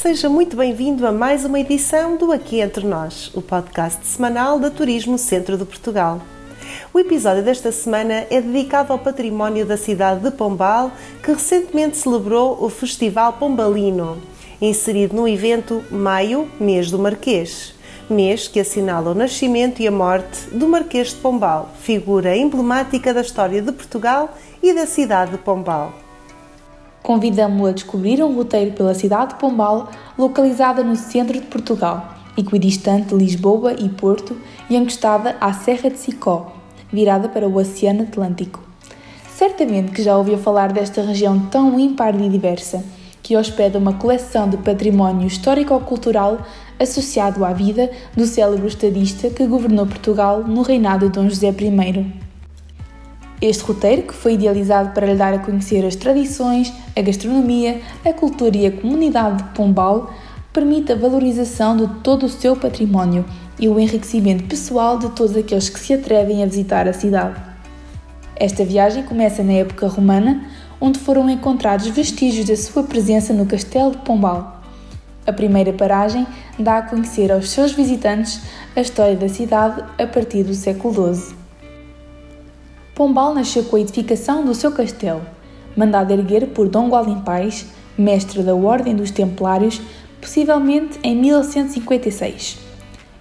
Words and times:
Seja 0.00 0.28
muito 0.28 0.56
bem-vindo 0.56 1.04
a 1.04 1.10
mais 1.10 1.44
uma 1.44 1.58
edição 1.58 2.16
do 2.16 2.30
Aqui 2.30 2.60
Entre 2.60 2.86
Nós, 2.86 3.32
o 3.34 3.42
podcast 3.42 4.06
semanal 4.06 4.56
da 4.60 4.70
Turismo 4.70 5.18
Centro 5.18 5.58
de 5.58 5.64
Portugal. 5.64 6.22
O 6.94 7.00
episódio 7.00 7.42
desta 7.42 7.72
semana 7.72 8.24
é 8.30 8.40
dedicado 8.40 8.92
ao 8.92 9.00
património 9.00 9.66
da 9.66 9.76
cidade 9.76 10.20
de 10.20 10.30
Pombal, 10.30 10.92
que 11.20 11.32
recentemente 11.32 11.96
celebrou 11.96 12.64
o 12.64 12.70
Festival 12.70 13.32
Pombalino, 13.32 14.22
inserido 14.60 15.16
no 15.16 15.26
evento 15.26 15.82
Maio, 15.90 16.48
mês 16.60 16.92
do 16.92 16.98
Marquês, 17.00 17.74
mês 18.08 18.46
que 18.46 18.60
assinala 18.60 19.10
o 19.10 19.16
nascimento 19.16 19.82
e 19.82 19.88
a 19.88 19.90
morte 19.90 20.48
do 20.52 20.68
Marquês 20.68 21.08
de 21.08 21.16
Pombal, 21.16 21.74
figura 21.80 22.36
emblemática 22.36 23.12
da 23.12 23.22
história 23.22 23.60
de 23.60 23.72
Portugal 23.72 24.32
e 24.62 24.72
da 24.72 24.86
cidade 24.86 25.32
de 25.32 25.38
Pombal. 25.38 25.92
Convidamo-lo 27.02 27.68
a 27.68 27.72
descobrir 27.72 28.22
um 28.22 28.34
roteiro 28.34 28.72
pela 28.72 28.94
cidade 28.94 29.34
de 29.34 29.40
Pombal, 29.40 29.88
localizada 30.18 30.82
no 30.82 30.96
centro 30.96 31.40
de 31.40 31.46
Portugal, 31.46 32.14
equidistante 32.36 33.08
de 33.08 33.14
Lisboa 33.14 33.72
e 33.72 33.88
Porto 33.88 34.36
e 34.68 34.76
encostada 34.76 35.36
à 35.40 35.52
Serra 35.52 35.90
de 35.90 35.98
Sicó, 35.98 36.52
virada 36.92 37.28
para 37.28 37.48
o 37.48 37.56
Oceano 37.56 38.02
Atlântico. 38.02 38.60
Certamente 39.34 39.92
que 39.92 40.02
já 40.02 40.16
ouviu 40.16 40.36
falar 40.36 40.72
desta 40.72 41.00
região 41.02 41.38
tão 41.46 41.78
ímpar 41.78 42.20
e 42.20 42.28
diversa, 42.28 42.84
que 43.22 43.36
hospeda 43.36 43.78
uma 43.78 43.92
coleção 43.92 44.48
de 44.48 44.56
património 44.56 45.26
histórico-cultural 45.26 46.38
associado 46.80 47.44
à 47.44 47.52
vida 47.52 47.90
do 48.16 48.26
célebre 48.26 48.68
estadista 48.68 49.30
que 49.30 49.46
governou 49.46 49.86
Portugal 49.86 50.44
no 50.44 50.62
reinado 50.62 51.06
de 51.06 51.12
Dom 51.12 51.28
José 51.28 51.48
I. 51.48 52.27
Este 53.40 53.62
roteiro, 53.62 54.02
que 54.02 54.14
foi 54.14 54.34
idealizado 54.34 54.90
para 54.90 55.06
lhe 55.06 55.14
dar 55.14 55.32
a 55.32 55.38
conhecer 55.38 55.84
as 55.84 55.94
tradições, 55.94 56.72
a 56.96 57.00
gastronomia, 57.00 57.80
a 58.04 58.12
cultura 58.12 58.56
e 58.56 58.66
a 58.66 58.72
comunidade 58.72 59.44
de 59.44 59.50
Pombal, 59.50 60.12
permite 60.52 60.90
a 60.90 60.96
valorização 60.96 61.76
de 61.76 61.86
todo 62.02 62.26
o 62.26 62.28
seu 62.28 62.56
património 62.56 63.24
e 63.60 63.68
o 63.68 63.78
enriquecimento 63.78 64.44
pessoal 64.44 64.98
de 64.98 65.10
todos 65.10 65.36
aqueles 65.36 65.68
que 65.68 65.78
se 65.78 65.94
atrevem 65.94 66.42
a 66.42 66.46
visitar 66.46 66.88
a 66.88 66.92
cidade. 66.92 67.40
Esta 68.34 68.64
viagem 68.64 69.04
começa 69.04 69.42
na 69.44 69.52
época 69.52 69.86
romana, 69.86 70.44
onde 70.80 70.98
foram 70.98 71.30
encontrados 71.30 71.86
vestígios 71.88 72.46
da 72.46 72.56
sua 72.56 72.82
presença 72.82 73.32
no 73.32 73.46
Castelo 73.46 73.92
de 73.92 73.98
Pombal. 73.98 74.62
A 75.24 75.32
primeira 75.32 75.72
paragem 75.72 76.26
dá 76.58 76.78
a 76.78 76.82
conhecer 76.82 77.30
aos 77.30 77.50
seus 77.50 77.70
visitantes 77.70 78.40
a 78.74 78.80
história 78.80 79.14
da 79.14 79.28
cidade 79.28 79.84
a 79.96 80.06
partir 80.06 80.42
do 80.42 80.54
século 80.54 81.14
XII. 81.14 81.37
Pombal 82.98 83.32
nasceu 83.32 83.62
com 83.62 83.76
a 83.76 83.80
edificação 83.80 84.44
do 84.44 84.52
seu 84.52 84.72
castelo, 84.72 85.22
mandado 85.76 86.12
erguer 86.12 86.48
por 86.48 86.68
Dom 86.68 86.88
Gualdim 86.88 87.20
Pais, 87.20 87.64
mestre 87.96 88.42
da 88.42 88.56
Ordem 88.56 88.96
dos 88.96 89.12
Templários, 89.12 89.80
possivelmente 90.20 90.98
em 91.04 91.14
1156. 91.14 92.58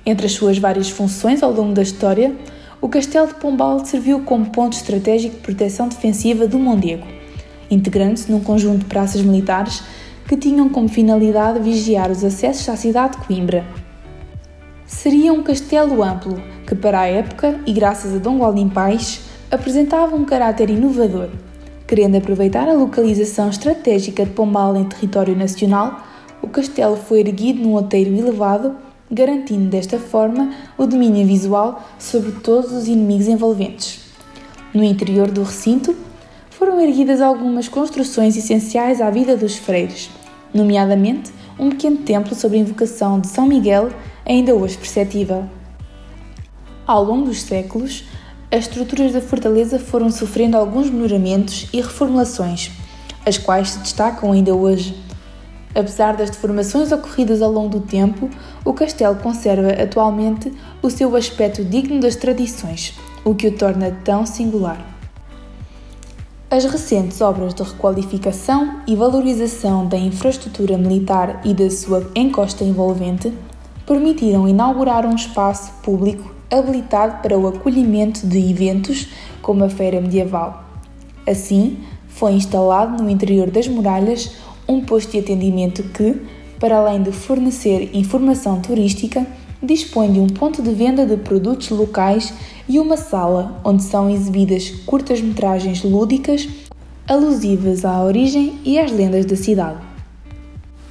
Entre 0.04 0.26
as 0.26 0.32
suas 0.32 0.58
várias 0.58 0.90
funções 0.90 1.44
ao 1.44 1.52
longo 1.52 1.76
da 1.76 1.84
história, 1.84 2.36
o 2.82 2.90
Castelo 2.90 3.28
de 3.28 3.36
Pombal 3.36 3.86
serviu 3.86 4.22
como 4.22 4.50
ponto 4.50 4.74
estratégico 4.74 5.36
de 5.36 5.42
proteção 5.42 5.88
defensiva 5.88 6.48
do 6.48 6.58
Mondego, 6.58 7.06
integrando-se 7.70 8.32
num 8.32 8.40
conjunto 8.40 8.80
de 8.80 8.86
praças 8.86 9.22
militares 9.22 9.84
que 10.28 10.36
tinham 10.36 10.70
como 10.70 10.90
finalidade 10.90 11.60
vigiar 11.60 12.10
os 12.10 12.24
acessos 12.24 12.68
à 12.68 12.76
cidade 12.76 13.16
de 13.16 13.28
Coimbra. 13.28 13.64
Seria 14.88 15.32
um 15.32 15.44
castelo 15.44 16.02
amplo 16.02 16.42
que, 16.66 16.74
para 16.74 17.02
a 17.02 17.06
época 17.06 17.60
e 17.68 17.72
graças 17.72 18.16
a 18.16 18.18
Dom 18.18 18.40
Gualdim 18.40 18.70
Pais, 18.70 19.27
apresentava 19.50 20.16
um 20.16 20.26
caráter 20.26 20.70
inovador, 20.70 21.30
querendo 21.88 22.18
aproveitar 22.18 22.68
a 22.68 22.74
localização 22.74 23.50
estratégica 23.50 24.26
de 24.26 24.32
Pombal 24.32 24.76
em 24.76 24.84
território 24.84 25.36
nacional, 25.36 26.04
o 26.42 26.48
castelo 26.48 26.98
foi 26.98 27.22
erguido 27.22 27.62
num 27.62 27.74
outeiro 27.74 28.14
elevado, 28.14 28.76
garantindo 29.10 29.70
desta 29.70 29.98
forma 29.98 30.52
o 30.78 30.86
domínio 30.86 31.26
visual 31.26 31.82
sobre 31.98 32.34
todos 32.34 32.74
os 32.74 32.88
inimigos 32.88 33.28
envolventes. 33.28 34.02
No 34.74 34.84
interior 34.84 35.32
do 35.32 35.44
recinto, 35.44 35.96
foram 36.50 36.82
erguidas 36.82 37.22
algumas 37.22 37.70
construções 37.70 38.36
essenciais 38.36 39.00
à 39.00 39.10
vida 39.10 39.38
dos 39.38 39.56
freiros, 39.56 40.10
nomeadamente 40.54 41.32
um 41.58 41.70
pequeno 41.70 41.98
templo 41.98 42.36
sobre 42.36 42.58
a 42.58 42.62
invocação 42.62 43.20
de 43.20 43.28
São 43.28 43.48
Miguel, 43.48 43.90
ainda 44.26 44.54
hoje 44.54 44.78
perceptível. 44.78 45.46
Ao 46.86 47.04
longo 47.04 47.28
dos 47.28 47.42
séculos, 47.42 48.04
as 48.50 48.62
estruturas 48.62 49.12
da 49.12 49.20
fortaleza 49.20 49.78
foram 49.78 50.10
sofrendo 50.10 50.56
alguns 50.56 50.90
melhoramentos 50.90 51.68
e 51.74 51.82
reformulações, 51.82 52.72
as 53.26 53.38
quais 53.38 53.72
se 53.72 53.80
destacam 53.80 54.32
ainda 54.32 54.56
hoje. 54.56 54.98
Apesar 55.76 56.16
das 56.16 56.30
deformações 56.30 56.92
ocorridas 56.92 57.42
ao 57.42 57.52
longo 57.52 57.78
do 57.78 57.86
tempo, 57.86 58.30
o 58.64 58.74
castelo 58.74 59.18
conserva 59.18 59.72
atualmente 59.72 60.52
o 60.82 60.90
seu 60.90 61.14
aspecto 61.16 61.64
digno 61.64 62.00
das 62.00 62.16
tradições, 62.16 62.94
o 63.26 63.36
que 63.36 63.48
o 63.48 63.52
torna 63.52 63.92
tão 64.06 64.26
singular. 64.26 64.96
As 66.50 66.64
recentes 66.64 67.20
obras 67.20 67.54
de 67.54 67.64
requalificação 67.64 68.80
e 68.88 68.96
valorização 68.96 69.86
da 69.86 69.98
infraestrutura 69.98 70.78
militar 70.78 71.42
e 71.44 71.54
da 71.54 71.70
sua 71.70 72.10
encosta 72.16 72.64
envolvente 72.64 73.34
permitiram 73.86 74.48
inaugurar 74.48 75.06
um 75.06 75.16
espaço 75.16 75.74
público 75.84 76.37
habilitado 76.52 77.22
para 77.22 77.38
o 77.38 77.48
acolhimento 77.48 78.26
de 78.26 78.38
eventos 78.50 79.08
como 79.42 79.64
a 79.64 79.70
Feira 79.70 80.02
Medieval. 80.02 80.64
Assim, 81.28 81.78
foi 82.08 82.34
instalado 82.34 83.02
no 83.02 83.10
interior 83.10 83.50
das 83.50 83.68
muralhas 83.68 84.32
um 84.68 84.82
posto 84.82 85.12
de 85.12 85.20
atendimento 85.20 85.84
que, 85.84 86.22
para 86.60 86.78
além 86.78 87.02
de 87.02 87.12
fornecer 87.12 87.92
informação 87.94 88.60
turística, 88.62 89.26
dispõe 89.62 90.12
de 90.12 90.20
um 90.20 90.28
ponto 90.28 90.62
de 90.62 90.72
venda 90.72 91.06
de 91.06 91.18
produtos 91.18 91.70
locais 91.70 92.34
e 92.68 92.80
uma 92.80 92.98
sala 92.98 93.60
onde 93.64 93.84
são 93.84 94.10
exibidas 94.10 94.70
curtas-metragens 94.86 95.84
lúdicas 95.84 96.48
alusivas 97.08 97.86
à 97.86 98.04
origem 98.04 98.60
e 98.66 98.78
às 98.78 98.92
lendas 98.92 99.26
da 99.26 99.36
cidade. 99.36 99.80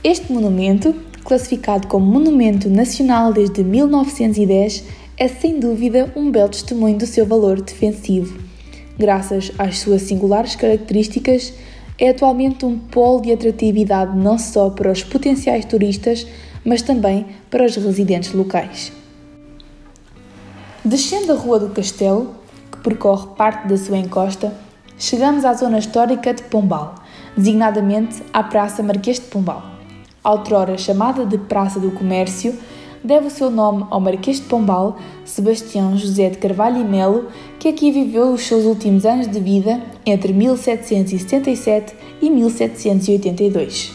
Este 0.03 0.33
monumento, 0.33 0.95
classificado 1.25 1.87
como 1.89 2.07
Monumento 2.07 2.71
Nacional 2.71 3.33
desde 3.33 3.63
1910, 3.63 4.85
é 5.19 5.29
sem 5.29 5.59
dúvida 5.59 6.13
um 6.15 6.31
belo 6.31 6.51
testemunho 6.51 6.99
do 6.99 7.07
seu 7.07 7.25
valor 7.25 7.61
defensivo. 7.61 8.39
Graças 8.99 9.51
às 9.59 9.79
suas 9.79 10.03
singulares 10.03 10.57
características, 10.57 11.55
é 11.99 12.11
atualmente 12.11 12.67
um 12.67 12.79
polo 12.79 13.23
de 13.23 13.33
atratividade 13.33 14.17
não 14.17 14.39
só 14.39 14.69
para 14.69 14.93
os 14.93 15.03
potenciais 15.03 15.65
turistas, 15.65 16.27
mas 16.63 16.83
também 16.83 17.27
para 17.51 17.65
os 17.65 17.77
residentes 17.77 18.33
locais. 18.33 18.93
Descendo 20.85 21.33
a 21.33 21.37
Rua 21.37 21.61
do 21.61 21.71
Castelo, 21.71 22.35
que 22.71 22.79
percorre 22.79 23.29
parte 23.37 23.67
da 23.69 23.77
sua 23.77 23.97
encosta, 23.97 24.53
chegamos 24.99 25.45
à 25.45 25.55
zona 25.55 25.79
histórica 25.79 26.35
de 26.35 26.43
Pombal, 26.45 26.95
designadamente 27.37 28.23
à 28.33 28.43
Praça 28.43 28.83
Marquês 28.83 29.19
de 29.19 29.27
Pombal. 29.27 29.65
Outrora 30.23 30.77
chamada 30.77 31.25
de 31.25 31.39
Praça 31.39 31.81
do 31.81 31.91
Comércio, 31.91 32.59
deve 33.07 33.29
o 33.29 33.31
seu 33.31 33.51
nome 33.51 33.87
ao 33.89 34.01
Marquês 34.01 34.39
de 34.39 34.47
Pombal, 34.47 34.97
Sebastião 35.25 35.97
José 35.97 36.29
de 36.29 36.39
Carvalho 36.39 36.81
e 36.81 36.85
Melo, 36.85 37.29
que 37.57 37.69
aqui 37.69 37.93
viveu 37.93 38.33
os 38.33 38.43
seus 38.43 38.65
últimos 38.65 39.07
anos 39.07 39.29
de 39.29 39.39
vida 39.39 39.81
entre 40.05 40.33
1777 40.33 41.95
e 42.21 42.29
1782. 42.29 43.93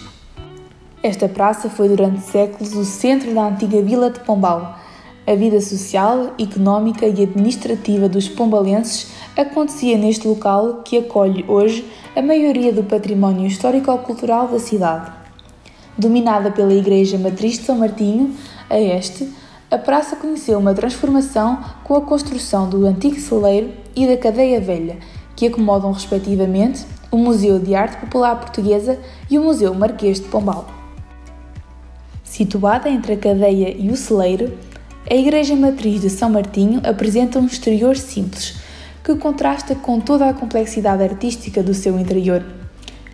Esta 1.04 1.28
praça 1.28 1.70
foi 1.70 1.90
durante 1.90 2.22
séculos 2.22 2.74
o 2.74 2.86
centro 2.86 3.34
da 3.34 3.48
antiga 3.48 3.82
vila 3.82 4.10
de 4.10 4.22
Pombal. 4.22 4.80
A 5.28 5.36
vida 5.36 5.60
social, 5.60 6.34
económica 6.40 7.06
e 7.06 7.24
administrativa 7.24 8.08
dos 8.08 8.30
pombalenses 8.30 9.12
acontecia 9.36 9.98
neste 9.98 10.26
local 10.26 10.84
que 10.86 10.98
acolhe 10.98 11.44
hoje 11.50 11.86
a 12.16 12.22
maioria 12.22 12.72
do 12.72 12.84
património 12.84 13.46
histórico-cultural 13.46 14.48
da 14.48 14.60
cidade. 14.60 15.12
Dominada 15.98 16.50
pela 16.50 16.74
Igreja 16.74 17.18
Matriz 17.18 17.60
de 17.60 17.66
São 17.66 17.78
Martinho, 17.78 18.34
a 18.72 18.80
este, 18.80 19.30
a 19.70 19.78
praça 19.78 20.16
conheceu 20.16 20.58
uma 20.58 20.74
transformação 20.74 21.62
com 21.84 21.96
a 21.96 22.02
construção 22.02 22.70
do 22.70 22.86
antigo 22.86 23.20
celeiro 23.20 23.72
e 23.96 24.08
da 24.08 24.18
cadeia 24.18 24.60
velha, 24.62 24.98
que 25.36 25.48
acomodam 25.48 25.92
respectivamente 25.92 26.86
o 27.12 27.18
Museu 27.18 27.60
de 27.60 27.76
Arte 27.76 27.98
Popular 27.98 28.40
Portuguesa 28.40 28.98
e 29.30 29.38
o 29.38 29.44
Museu 29.44 29.74
Marquês 29.74 30.20
de 30.20 30.28
Pombal. 30.28 30.68
Situada 32.24 32.90
entre 32.90 33.14
a 33.14 33.18
cadeia 33.18 33.76
e 33.78 33.90
o 33.92 33.98
celeiro, 33.98 34.58
a 35.10 35.14
Igreja 35.14 35.56
Matriz 35.56 36.02
de 36.02 36.10
São 36.10 36.30
Martinho 36.30 36.82
apresenta 36.86 37.40
um 37.40 37.46
exterior 37.46 37.98
simples, 37.98 38.58
que 39.04 39.16
contrasta 39.16 39.76
com 39.76 40.00
toda 40.00 40.30
a 40.30 40.34
complexidade 40.34 41.04
artística 41.04 41.62
do 41.62 41.74
seu 41.74 42.00
interior. 42.00 42.44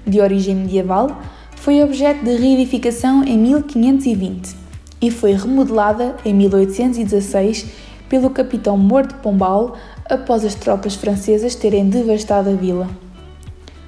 De 0.05 0.21
origem 0.21 0.55
medieval, 0.55 1.19
foi 1.55 1.81
objeto 1.81 2.23
de 2.23 2.35
reedificação 2.35 3.23
em 3.23 3.37
1520 3.37 4.66
e 5.01 5.11
foi 5.11 5.33
remodelada 5.33 6.15
em 6.25 6.33
1816 6.33 7.65
pelo 8.09 8.29
capitão 8.29 8.77
de 8.77 9.13
Pombal 9.15 9.75
após 10.09 10.45
as 10.45 10.55
tropas 10.55 10.95
francesas 10.95 11.55
terem 11.55 11.89
devastado 11.89 12.49
a 12.49 12.53
vila. 12.53 12.89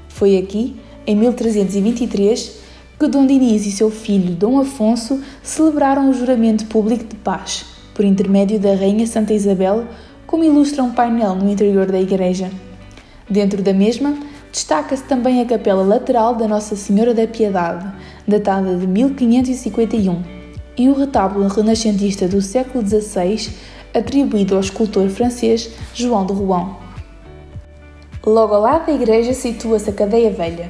Foi 0.08 0.38
aqui, 0.38 0.76
em 1.08 1.16
1323, 1.16 2.60
que 3.00 3.08
Dom 3.08 3.26
Dinis 3.26 3.66
e 3.66 3.72
seu 3.72 3.90
filho 3.90 4.36
Dom 4.36 4.60
Afonso 4.60 5.22
celebraram 5.42 6.10
o 6.10 6.14
juramento 6.14 6.66
público 6.66 7.06
de 7.06 7.16
paz, 7.16 7.66
por 7.94 8.04
intermédio 8.04 8.60
da 8.60 8.76
Rainha 8.76 9.08
Santa 9.08 9.34
Isabel, 9.34 9.88
como 10.28 10.44
ilustra 10.44 10.84
um 10.84 10.92
painel 10.92 11.36
no 11.36 11.50
interior 11.50 11.86
da 11.86 12.00
igreja. 12.00 12.52
Dentro 13.30 13.64
da 13.64 13.74
mesma, 13.74 14.18
destaca-se 14.52 15.04
também 15.04 15.42
a 15.42 15.46
capela 15.46 15.84
lateral 15.84 16.36
da 16.36 16.48
Nossa 16.48 16.76
Senhora 16.76 17.14
da 17.14 17.26
Piedade, 17.26 17.88
datada 18.28 18.76
de 18.76 18.86
1551, 18.86 20.39
e 20.80 20.88
o 20.88 20.94
retábulo 20.94 21.50
renascentista 21.50 22.26
do 22.26 22.42
século 22.42 22.88
XVI, 22.88 23.52
atribuído 23.94 24.56
ao 24.56 24.62
escultor 24.62 25.10
francês 25.10 25.70
João 25.94 26.26
de 26.26 26.32
Rouen. 26.32 26.70
Logo 28.26 28.56
ao 28.56 28.62
lado 28.62 28.86
da 28.86 28.94
igreja 28.94 29.34
situa-se 29.34 29.90
a 29.90 29.94
Cadeia 29.94 30.32
Velha. 30.32 30.70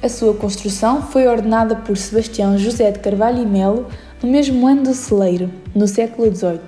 A 0.00 0.08
sua 0.08 0.32
construção 0.32 1.02
foi 1.02 1.26
ordenada 1.26 1.74
por 1.74 1.96
Sebastião 1.96 2.56
José 2.56 2.92
de 2.92 3.00
Carvalho 3.00 3.42
e 3.42 3.46
Melo 3.46 3.86
no 4.22 4.30
mesmo 4.30 4.64
ano 4.64 4.84
do 4.84 4.94
celeiro, 4.94 5.50
no 5.74 5.88
século 5.88 6.32
XVIII. 6.32 6.60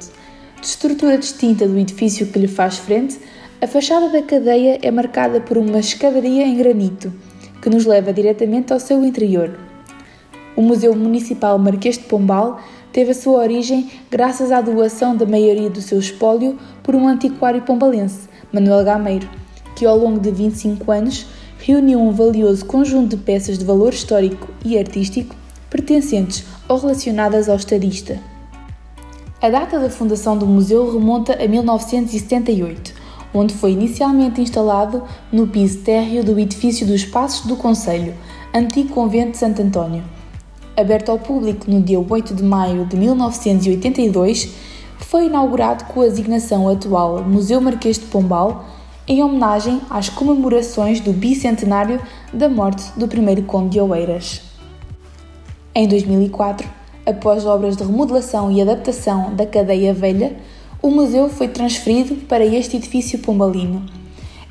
De 0.60 0.66
estrutura 0.66 1.16
distinta 1.16 1.68
do 1.68 1.78
edifício 1.78 2.26
que 2.26 2.40
lhe 2.40 2.48
faz 2.48 2.78
frente, 2.78 3.20
a 3.62 3.68
fachada 3.68 4.08
da 4.08 4.20
cadeia 4.20 4.80
é 4.82 4.90
marcada 4.90 5.40
por 5.40 5.56
uma 5.56 5.78
escadaria 5.78 6.44
em 6.44 6.56
granito, 6.56 7.12
que 7.62 7.70
nos 7.70 7.86
leva 7.86 8.12
diretamente 8.12 8.72
ao 8.72 8.80
seu 8.80 9.04
interior. 9.04 9.69
O 10.60 10.62
Museu 10.62 10.94
Municipal 10.94 11.58
Marquês 11.58 11.96
de 11.96 12.04
Pombal 12.04 12.60
teve 12.92 13.12
a 13.12 13.14
sua 13.14 13.38
origem 13.38 13.90
graças 14.10 14.52
à 14.52 14.60
doação 14.60 15.16
da 15.16 15.24
maioria 15.24 15.70
do 15.70 15.80
seu 15.80 15.98
espólio 15.98 16.58
por 16.82 16.94
um 16.94 17.08
antiquário 17.08 17.62
pombalense, 17.62 18.28
Manuel 18.52 18.84
Gameiro, 18.84 19.26
que 19.74 19.86
ao 19.86 19.96
longo 19.96 20.20
de 20.20 20.30
25 20.30 20.92
anos 20.92 21.26
reuniu 21.60 21.98
um 21.98 22.12
valioso 22.12 22.66
conjunto 22.66 23.16
de 23.16 23.22
peças 23.22 23.56
de 23.56 23.64
valor 23.64 23.94
histórico 23.94 24.48
e 24.62 24.78
artístico 24.78 25.34
pertencentes 25.70 26.44
ou 26.68 26.76
relacionadas 26.76 27.48
ao 27.48 27.56
estadista. 27.56 28.20
A 29.40 29.48
data 29.48 29.78
da 29.78 29.88
fundação 29.88 30.36
do 30.36 30.46
museu 30.46 30.92
remonta 30.92 31.42
a 31.42 31.48
1978, 31.48 32.92
onde 33.32 33.54
foi 33.54 33.72
inicialmente 33.72 34.42
instalado 34.42 35.04
no 35.32 35.46
piso 35.46 35.78
térreo 35.78 36.22
do 36.22 36.38
edifício 36.38 36.86
dos 36.86 37.02
Passos 37.02 37.46
do 37.46 37.56
Conselho, 37.56 38.12
antigo 38.52 38.90
convento 38.90 39.30
de 39.30 39.38
Santo 39.38 39.62
António. 39.62 40.19
Aberto 40.80 41.10
ao 41.10 41.18
público 41.18 41.70
no 41.70 41.82
dia 41.82 42.00
8 42.00 42.34
de 42.34 42.42
maio 42.42 42.86
de 42.86 42.96
1982, 42.96 44.48
foi 44.98 45.26
inaugurado 45.26 45.84
com 45.84 46.00
a 46.00 46.06
designação 46.06 46.66
atual 46.70 47.22
Museu 47.22 47.60
Marquês 47.60 47.98
de 47.98 48.06
Pombal, 48.06 48.64
em 49.06 49.22
homenagem 49.22 49.82
às 49.90 50.08
comemorações 50.08 50.98
do 50.98 51.12
bicentenário 51.12 52.00
da 52.32 52.48
morte 52.48 52.84
do 52.96 53.06
primeiro 53.06 53.42
conde 53.42 53.70
de 53.70 53.80
Oeiras. 53.80 54.40
Em 55.74 55.86
2004, 55.86 56.66
após 57.04 57.44
obras 57.44 57.76
de 57.76 57.84
remodelação 57.84 58.50
e 58.50 58.62
adaptação 58.62 59.34
da 59.34 59.44
cadeia 59.44 59.92
velha, 59.92 60.34
o 60.80 60.90
museu 60.90 61.28
foi 61.28 61.48
transferido 61.48 62.14
para 62.26 62.44
este 62.44 62.78
edifício 62.78 63.18
pombalino. 63.18 63.84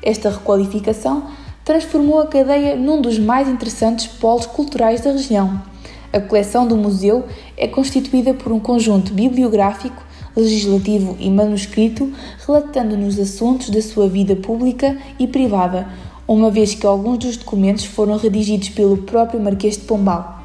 Esta 0.00 0.30
requalificação 0.30 1.24
transformou 1.64 2.20
a 2.20 2.28
cadeia 2.28 2.76
num 2.76 3.02
dos 3.02 3.18
mais 3.18 3.48
interessantes 3.48 4.06
polos 4.06 4.46
culturais 4.46 5.00
da 5.00 5.10
região. 5.10 5.69
A 6.12 6.20
coleção 6.20 6.66
do 6.66 6.76
museu 6.76 7.24
é 7.56 7.68
constituída 7.68 8.34
por 8.34 8.50
um 8.50 8.58
conjunto 8.58 9.12
bibliográfico, 9.12 10.02
legislativo 10.36 11.16
e 11.20 11.30
manuscrito 11.30 12.12
relatando-nos 12.46 13.18
assuntos 13.18 13.70
da 13.70 13.80
sua 13.80 14.08
vida 14.08 14.34
pública 14.34 14.98
e 15.18 15.26
privada, 15.28 15.88
uma 16.26 16.50
vez 16.50 16.74
que 16.74 16.86
alguns 16.86 17.18
dos 17.18 17.36
documentos 17.36 17.84
foram 17.84 18.16
redigidos 18.16 18.70
pelo 18.70 18.98
próprio 18.98 19.40
Marquês 19.40 19.76
de 19.76 19.82
Pombal. 19.82 20.40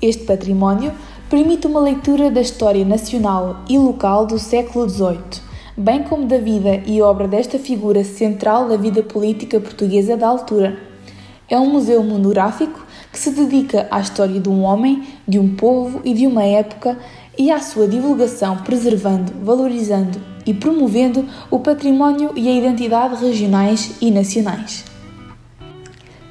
Este 0.00 0.24
património 0.24 0.92
permite 1.30 1.66
uma 1.66 1.80
leitura 1.80 2.30
da 2.30 2.40
história 2.40 2.84
nacional 2.84 3.62
e 3.70 3.78
local 3.78 4.26
do 4.26 4.38
século 4.38 4.86
XVIII, 4.86 5.40
bem 5.76 6.02
como 6.02 6.26
da 6.26 6.36
vida 6.36 6.82
e 6.84 7.00
obra 7.00 7.26
desta 7.26 7.58
figura 7.58 8.04
central 8.04 8.68
da 8.68 8.76
vida 8.76 9.02
política 9.02 9.58
portuguesa 9.58 10.14
da 10.14 10.28
altura. 10.28 10.78
É 11.48 11.58
um 11.58 11.70
museu 11.70 12.02
monográfico 12.02 12.84
que 13.12 13.18
se 13.18 13.30
dedica 13.30 13.86
à 13.90 14.00
história 14.00 14.40
de 14.40 14.48
um 14.48 14.62
homem, 14.62 15.02
de 15.28 15.38
um 15.38 15.54
povo 15.54 16.00
e 16.04 16.14
de 16.14 16.26
uma 16.26 16.42
época 16.42 16.98
e 17.38 17.50
à 17.50 17.60
sua 17.60 17.86
divulgação, 17.86 18.58
preservando, 18.58 19.32
valorizando 19.42 20.20
e 20.46 20.52
promovendo 20.52 21.24
o 21.50 21.58
património 21.60 22.32
e 22.34 22.48
a 22.48 22.52
identidade 22.52 23.22
regionais 23.22 23.92
e 24.00 24.10
nacionais. 24.10 24.84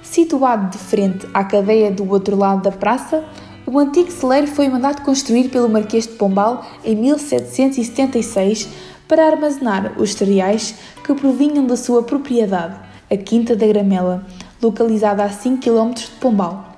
Situado 0.02 0.72
de 0.72 0.78
frente 0.78 1.28
à 1.34 1.44
cadeia 1.44 1.92
do 1.92 2.10
outro 2.10 2.36
lado 2.36 2.64
da 2.64 2.72
praça, 2.72 3.24
o 3.66 3.80
antigo 3.80 4.12
celeiro 4.12 4.48
foi 4.48 4.68
mandado 4.68 5.02
construir 5.04 5.50
pelo 5.50 5.70
Marquês 5.70 6.06
de 6.06 6.14
Pombal 6.14 6.66
em 6.84 6.96
1776 6.96 8.68
para 9.08 9.28
armazenar 9.28 9.94
os 9.98 10.14
cereais 10.14 10.76
que 11.04 11.14
provinham 11.14 11.66
da 11.66 11.78
sua 11.78 12.04
propriedade, 12.04 12.76
a 13.10 13.16
Quinta 13.16 13.56
da 13.56 13.68
Gramela, 13.68 14.26
localizada 14.62 15.24
a 15.24 15.30
5 15.30 15.62
km 15.62 15.94
de 15.94 16.08
Pombal. 16.20 16.71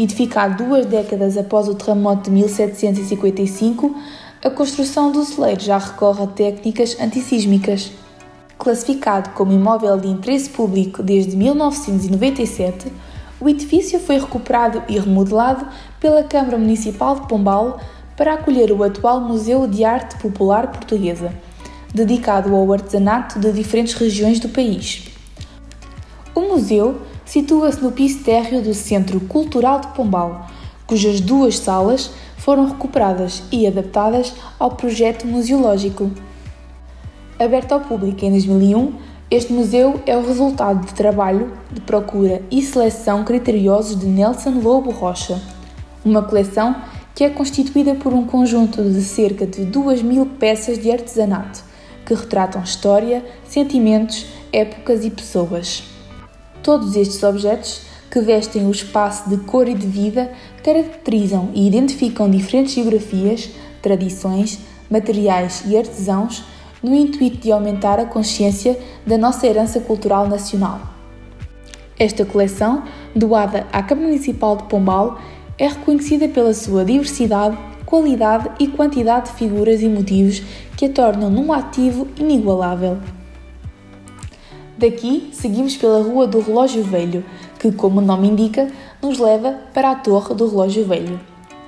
Edificado 0.00 0.64
duas 0.64 0.86
décadas 0.86 1.36
após 1.36 1.66
o 1.66 1.74
terremoto 1.74 2.22
de 2.24 2.30
1755, 2.30 3.96
a 4.44 4.48
construção 4.48 5.10
do 5.10 5.24
celeiro 5.24 5.60
já 5.60 5.76
recorre 5.76 6.22
a 6.22 6.26
técnicas 6.28 6.96
antissísmicas. 7.00 7.90
Classificado 8.56 9.30
como 9.30 9.50
imóvel 9.50 9.98
de 9.98 10.06
interesse 10.06 10.50
público 10.50 11.02
desde 11.02 11.36
1997, 11.36 12.92
o 13.40 13.48
edifício 13.48 13.98
foi 13.98 14.20
recuperado 14.20 14.84
e 14.88 14.96
remodelado 15.00 15.66
pela 15.98 16.22
Câmara 16.22 16.58
Municipal 16.58 17.16
de 17.18 17.26
Pombal 17.26 17.80
para 18.16 18.34
acolher 18.34 18.70
o 18.70 18.84
atual 18.84 19.20
Museu 19.20 19.66
de 19.66 19.84
Arte 19.84 20.16
Popular 20.18 20.70
Portuguesa, 20.70 21.34
dedicado 21.92 22.54
ao 22.54 22.72
artesanato 22.72 23.40
de 23.40 23.50
diferentes 23.50 23.94
regiões 23.94 24.38
do 24.38 24.48
país. 24.48 25.08
O 26.36 26.42
museu 26.42 27.00
situa-se 27.28 27.82
no 27.82 27.92
piso 27.92 28.24
térreo 28.24 28.62
do 28.62 28.72
Centro 28.72 29.20
Cultural 29.20 29.80
de 29.80 29.88
Pombal, 29.88 30.46
cujas 30.86 31.20
duas 31.20 31.58
salas 31.58 32.10
foram 32.38 32.64
recuperadas 32.66 33.42
e 33.52 33.66
adaptadas 33.66 34.32
ao 34.58 34.70
projeto 34.70 35.26
museológico. 35.26 36.10
Aberto 37.38 37.72
ao 37.72 37.80
público 37.80 38.24
em 38.24 38.30
2001, 38.30 38.94
este 39.30 39.52
museu 39.52 40.00
é 40.06 40.16
o 40.16 40.26
resultado 40.26 40.86
de 40.86 40.94
trabalho 40.94 41.52
de 41.70 41.82
procura 41.82 42.40
e 42.50 42.62
seleção 42.62 43.22
criteriosos 43.24 44.00
de 44.00 44.06
Nelson 44.06 44.60
Lobo 44.62 44.90
Rocha, 44.90 45.38
uma 46.02 46.22
coleção 46.22 46.76
que 47.14 47.24
é 47.24 47.28
constituída 47.28 47.94
por 47.94 48.14
um 48.14 48.24
conjunto 48.24 48.82
de 48.82 49.02
cerca 49.02 49.46
de 49.46 49.66
2 49.66 50.00
mil 50.00 50.24
peças 50.24 50.78
de 50.78 50.90
artesanato 50.90 51.62
que 52.06 52.14
retratam 52.14 52.62
história, 52.62 53.22
sentimentos, 53.46 54.24
épocas 54.50 55.04
e 55.04 55.10
pessoas. 55.10 55.97
Todos 56.62 56.96
estes 56.96 57.22
objetos, 57.22 57.82
que 58.10 58.20
vestem 58.20 58.66
o 58.66 58.70
espaço 58.70 59.28
de 59.28 59.36
cor 59.38 59.68
e 59.68 59.74
de 59.74 59.86
vida, 59.86 60.32
caracterizam 60.62 61.50
e 61.54 61.66
identificam 61.66 62.30
diferentes 62.30 62.74
geografias, 62.74 63.50
tradições, 63.82 64.58
materiais 64.90 65.62
e 65.66 65.76
artesãos 65.76 66.44
no 66.82 66.94
intuito 66.94 67.38
de 67.38 67.52
aumentar 67.52 67.98
a 67.98 68.06
consciência 68.06 68.78
da 69.06 69.18
nossa 69.18 69.46
herança 69.46 69.80
cultural 69.80 70.28
nacional. 70.28 70.80
Esta 71.98 72.24
coleção, 72.24 72.84
doada 73.14 73.66
à 73.72 73.82
Câmara 73.82 74.08
Municipal 74.08 74.56
de 74.56 74.64
Pombal, 74.64 75.18
é 75.58 75.66
reconhecida 75.66 76.28
pela 76.28 76.54
sua 76.54 76.84
diversidade, 76.84 77.58
qualidade 77.84 78.50
e 78.60 78.68
quantidade 78.68 79.30
de 79.30 79.36
figuras 79.36 79.82
e 79.82 79.88
motivos 79.88 80.42
que 80.76 80.86
a 80.86 80.88
tornam 80.88 81.28
num 81.28 81.52
ativo 81.52 82.06
inigualável. 82.16 82.98
Daqui 84.78 85.30
seguimos 85.32 85.76
pela 85.76 86.00
Rua 86.00 86.28
do 86.28 86.40
Relógio 86.40 86.84
Velho, 86.84 87.24
que, 87.58 87.72
como 87.72 87.98
o 87.98 88.04
nome 88.04 88.28
indica, 88.28 88.68
nos 89.02 89.18
leva 89.18 89.58
para 89.74 89.90
a 89.90 89.96
Torre 89.96 90.36
do 90.36 90.48
Relógio 90.48 90.84
Velho. 90.84 91.18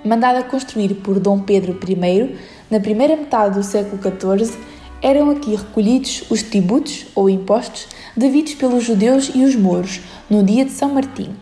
Mandada 0.05 0.45
construir 0.45 0.95
por 0.95 1.19
Dom 1.19 1.41
Pedro 1.41 1.77
I 1.89 2.37
na 2.71 2.79
primeira 2.79 3.17
metade 3.17 3.57
do 3.57 3.65
século 3.65 4.01
XIV, 4.01 4.57
eram 5.03 5.29
aqui 5.29 5.57
recolhidos 5.57 6.23
os 6.31 6.45
tributos 6.45 7.07
ou 7.13 7.29
impostos 7.29 7.89
devidos 8.17 8.55
pelos 8.55 8.85
judeus 8.85 9.33
e 9.35 9.43
os 9.43 9.57
mouros 9.57 10.01
no 10.31 10.45
dia 10.45 10.65
de 10.65 10.71
São 10.71 10.95
Martim. 10.95 11.35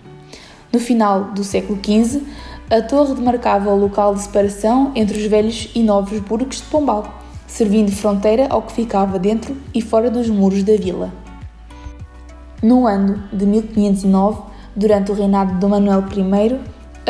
No 0.72 0.80
final 0.80 1.32
do 1.32 1.44
século 1.44 1.78
XV, 1.84 2.22
a 2.70 2.80
torre 2.80 3.14
demarcava 3.14 3.70
o 3.70 3.78
local 3.78 4.14
de 4.14 4.22
separação 4.22 4.92
entre 4.94 5.18
os 5.18 5.26
velhos 5.26 5.68
e 5.74 5.82
novos 5.82 6.18
burgos 6.20 6.62
de 6.62 6.62
Pombal, 6.62 7.22
servindo 7.46 7.90
de 7.90 7.96
fronteira 7.96 8.46
ao 8.48 8.62
que 8.62 8.72
ficava 8.72 9.18
dentro 9.18 9.54
e 9.74 9.82
fora 9.82 10.10
dos 10.10 10.30
muros 10.30 10.62
da 10.62 10.74
vila. 10.74 11.27
No 12.62 12.86
ano 12.86 13.22
de 13.32 13.46
1509, 13.46 14.42
durante 14.74 15.12
o 15.12 15.14
reinado 15.14 15.58
de 15.58 15.66
Manuel 15.66 16.04
I, 16.10 16.60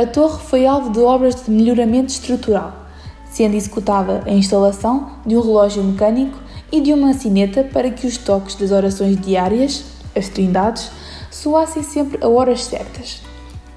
a 0.00 0.06
torre 0.06 0.38
foi 0.44 0.66
alvo 0.66 0.90
de 0.90 1.00
obras 1.00 1.44
de 1.44 1.50
melhoramento 1.50 2.12
estrutural 2.12 2.88
sendo 3.30 3.54
executada 3.54 4.22
a 4.26 4.30
instalação 4.30 5.10
de 5.24 5.36
um 5.36 5.40
relógio 5.40 5.84
mecânico 5.84 6.38
e 6.72 6.80
de 6.80 6.92
uma 6.92 7.12
sineta 7.12 7.64
para 7.64 7.90
que 7.90 8.06
os 8.06 8.16
toques 8.16 8.54
das 8.54 8.70
orações 8.70 9.20
diárias, 9.20 9.84
as 10.16 10.28
trindades, 10.28 10.90
soassem 11.30 11.82
sempre 11.82 12.18
a 12.24 12.28
horas 12.28 12.64
certas. 12.64 13.22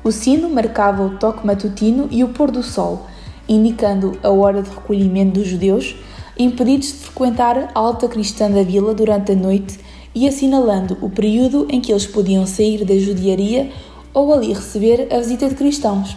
O 0.03 0.11
sino 0.11 0.49
marcava 0.49 1.03
o 1.03 1.17
toque 1.17 1.45
matutino 1.45 2.07
e 2.09 2.23
o 2.23 2.29
pôr 2.29 2.49
do 2.49 2.63
sol, 2.63 3.05
indicando 3.47 4.17
a 4.23 4.29
hora 4.29 4.63
de 4.63 4.69
recolhimento 4.69 5.39
dos 5.39 5.47
judeus, 5.47 5.95
impedidos 6.37 6.87
de 6.87 6.93
frequentar 6.93 7.57
a 7.57 7.79
alta 7.79 8.07
cristã 8.07 8.49
da 8.49 8.63
vila 8.63 8.95
durante 8.95 9.33
a 9.33 9.35
noite 9.35 9.79
e 10.13 10.27
assinalando 10.27 10.97
o 11.01 11.09
período 11.09 11.67
em 11.69 11.79
que 11.79 11.91
eles 11.91 12.05
podiam 12.05 12.45
sair 12.45 12.83
da 12.85 12.97
judiaria 12.97 13.71
ou 14.13 14.33
ali 14.33 14.53
receber 14.53 15.07
a 15.11 15.19
visita 15.19 15.47
de 15.47 15.55
cristãos. 15.55 16.15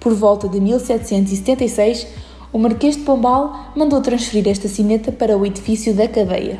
Por 0.00 0.14
volta 0.14 0.48
de 0.48 0.60
1776, 0.60 2.06
o 2.52 2.58
Marquês 2.58 2.96
de 2.96 3.02
Pombal 3.02 3.72
mandou 3.76 4.00
transferir 4.00 4.48
esta 4.48 4.68
sineta 4.68 5.12
para 5.12 5.36
o 5.36 5.44
edifício 5.44 5.94
da 5.94 6.08
cadeia. 6.08 6.58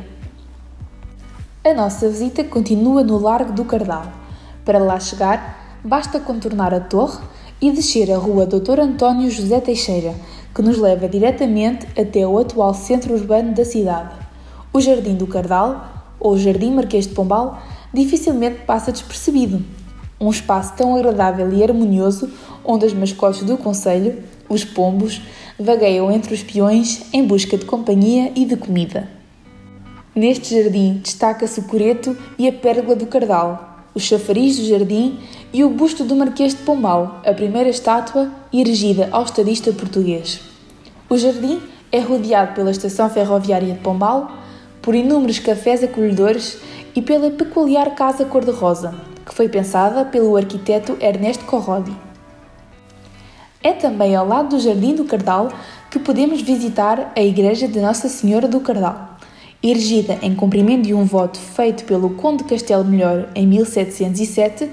A 1.65 1.73
nossa 1.73 2.09
visita 2.09 2.45
continua 2.45 3.03
no 3.03 3.19
Largo 3.19 3.53
do 3.53 3.65
Cardal. 3.65 4.05
Para 4.65 4.79
lá 4.79 5.01
chegar, 5.01 5.81
basta 5.85 6.21
contornar 6.21 6.75
a 6.75 6.81
torre 6.81 7.19
e 7.61 7.71
descer 7.71 8.11
a 8.13 8.19
rua 8.19 8.47
Dr. 8.47 8.81
António 8.81 9.31
José 9.31 9.61
Teixeira, 9.61 10.15
que 10.55 10.63
nos 10.63 10.79
leva 10.79 11.09
diretamente 11.09 11.87
até 11.99 12.27
o 12.27 12.39
atual 12.39 12.75
centro 12.75 13.15
urbano 13.15 13.55
da 13.55 13.65
cidade. 13.65 14.15
O 14.73 14.81
Jardim 14.81 15.15
do 15.15 15.27
Cardal, 15.27 15.98
ou 16.21 16.37
Jardim 16.37 16.73
Marquês 16.73 17.07
de 17.07 17.15
Pombal, 17.15 17.63
dificilmente 17.93 18.61
passa 18.67 18.93
despercebido. 18.93 19.65
Um 20.21 20.31
espaço 20.31 20.75
tão 20.77 20.97
agradável 20.97 21.53
e 21.53 21.63
harmonioso 21.63 22.29
onde 22.65 22.85
as 22.85 22.93
mascotes 22.93 23.43
do 23.43 23.57
Conselho, 23.57 24.23
os 24.49 24.65
pombos, 24.65 25.23
vagueiam 25.59 26.11
entre 26.11 26.35
os 26.35 26.43
peões 26.43 27.03
em 27.13 27.25
busca 27.25 27.57
de 27.57 27.65
companhia 27.65 28.33
e 28.35 28.45
de 28.45 28.57
comida. 28.57 29.09
Neste 30.15 30.61
jardim 30.61 31.01
destaca-se 31.03 31.61
o 31.61 31.65
coreto 31.65 32.17
e 32.39 32.49
a 32.49 32.53
pérgola 32.53 32.97
do 32.97 33.07
Cardal, 33.07 33.87
o 33.95 34.01
chafariz 34.01 34.57
do 34.57 34.65
jardim 34.65 35.19
e 35.53 35.65
o 35.65 35.71
busto 35.71 36.05
do 36.05 36.17
Marquês 36.17 36.55
de 36.55 36.63
Pombal, 36.63 37.21
a 37.25 37.33
primeira 37.33 37.69
estátua 37.69 38.31
erigida 38.53 39.09
ao 39.13 39.25
estadista 39.25 39.73
português. 39.73 40.41
O 41.09 41.17
jardim 41.17 41.61
é 41.91 42.01
rodeado 42.01 42.55
pela 42.55 42.71
estação 42.71 43.09
ferroviária 43.09 43.75
de 43.75 43.81
Pombal, 43.81 44.31
por 44.89 44.95
inúmeros 44.95 45.39
cafés 45.39 45.85
acolhedores 45.85 46.57
e 46.97 47.03
pela 47.03 47.31
peculiar 47.31 47.95
Casa 47.95 48.25
Cor-de-Rosa, 48.25 48.95
que 49.27 49.35
foi 49.35 49.47
pensada 49.47 50.07
pelo 50.07 50.35
arquiteto 50.35 50.97
Ernesto 50.99 51.45
Corrodi. 51.45 51.95
É 53.63 53.75
também 53.75 54.17
ao 54.17 54.27
lado 54.27 54.57
do 54.57 54.59
Jardim 54.59 54.95
do 54.95 55.05
Cardal 55.05 55.53
que 55.91 55.99
podemos 55.99 56.41
visitar 56.41 57.13
a 57.15 57.21
Igreja 57.21 57.69
de 57.69 57.79
Nossa 57.83 58.09
Senhora 58.09 58.49
do 58.49 58.61
Cardal. 58.61 59.19
Erigida 59.63 60.21
em 60.23 60.35
cumprimento 60.35 60.87
de 60.87 60.95
um 60.95 61.05
voto 61.05 61.39
feito 61.39 61.85
pelo 61.85 62.15
Conde 62.15 62.45
Castelo 62.45 62.83
Melhor 62.83 63.29
em 63.35 63.47
1707, 63.47 64.71